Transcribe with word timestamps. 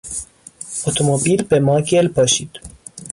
اتومبیل 0.87 1.41
به 1.49 1.59
ما 1.59 1.81
گل 1.81 2.07
پاشید. 2.07 2.51